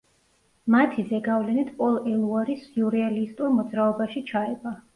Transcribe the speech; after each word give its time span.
მათი 0.75 1.05
ზეგავლენით 1.11 1.69
პოლ 1.83 1.99
ელუარი 2.15 2.57
სიურრეალისტურ 2.63 3.55
მოძრაობაში 3.61 4.27
ჩაება. 4.35 4.77